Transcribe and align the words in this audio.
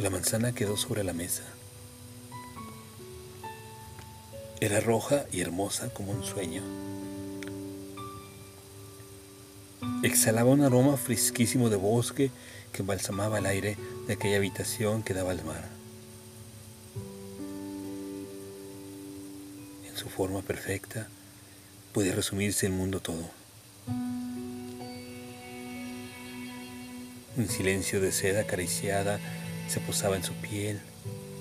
La 0.00 0.08
manzana 0.08 0.54
quedó 0.54 0.78
sobre 0.78 1.04
la 1.04 1.12
mesa. 1.12 1.42
Era 4.58 4.80
roja 4.80 5.26
y 5.30 5.42
hermosa 5.42 5.92
como 5.92 6.12
un 6.12 6.24
sueño. 6.24 6.62
Exhalaba 10.02 10.48
un 10.48 10.62
aroma 10.62 10.96
fresquísimo 10.96 11.68
de 11.68 11.76
bosque 11.76 12.30
que 12.72 12.80
embalsamaba 12.80 13.40
el 13.40 13.44
aire 13.44 13.76
de 14.06 14.14
aquella 14.14 14.38
habitación 14.38 15.02
que 15.02 15.12
daba 15.12 15.32
al 15.32 15.44
mar. 15.44 15.68
En 19.86 19.94
su 19.98 20.08
forma 20.08 20.40
perfecta 20.40 21.08
puede 21.92 22.12
resumirse 22.12 22.64
el 22.64 22.72
mundo 22.72 23.00
todo. 23.00 23.28
Un 27.36 27.48
silencio 27.50 28.00
de 28.00 28.12
seda 28.12 28.40
acariciada 28.40 29.20
se 29.70 29.78
posaba 29.78 30.16
en 30.16 30.24
su 30.24 30.32
piel 30.34 30.80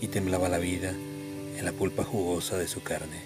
y 0.00 0.08
temblaba 0.08 0.48
la 0.48 0.58
vida 0.58 0.90
en 0.90 1.64
la 1.64 1.70
pulpa 1.70 2.02
jugosa 2.02 2.58
de 2.58 2.66
su 2.66 2.82
carne. 2.82 3.20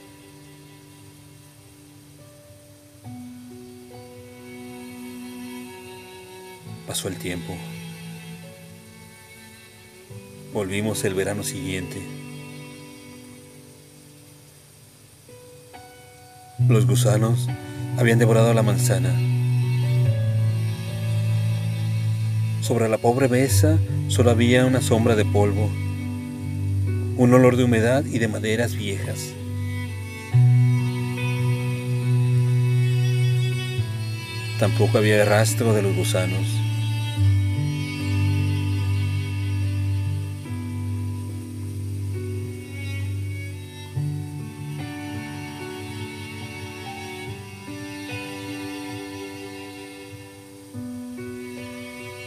Pasó 6.86 7.08
el 7.08 7.16
tiempo. 7.16 7.56
Volvimos 10.52 11.02
el 11.04 11.14
verano 11.14 11.44
siguiente. 11.44 11.96
Los 16.68 16.86
gusanos 16.86 17.48
habían 17.96 18.18
devorado 18.18 18.52
la 18.52 18.62
manzana. 18.62 19.39
Sobre 22.70 22.88
la 22.88 22.98
pobre 22.98 23.28
mesa 23.28 23.80
solo 24.06 24.30
había 24.30 24.64
una 24.64 24.80
sombra 24.80 25.16
de 25.16 25.24
polvo, 25.24 25.68
un 27.16 27.34
olor 27.34 27.56
de 27.56 27.64
humedad 27.64 28.04
y 28.04 28.20
de 28.20 28.28
maderas 28.28 28.76
viejas. 28.76 29.32
Tampoco 34.60 34.98
había 34.98 35.24
rastro 35.24 35.72
de 35.74 35.82
los 35.82 35.96
gusanos. 35.96 36.46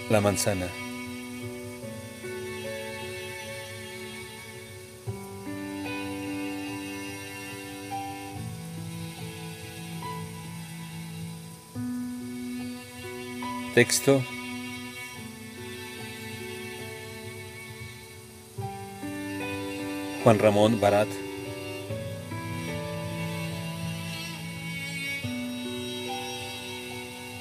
La 0.10 0.22
manzana. 0.22 0.68
Texto. 13.74 14.22
Juan 20.24 20.38
Ramón 20.40 20.80
Barat. 20.80 21.08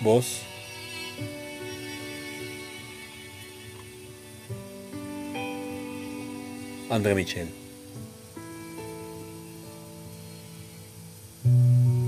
Voz. 0.01 0.52
Andrei 6.93 7.15
Micel. 7.15 7.62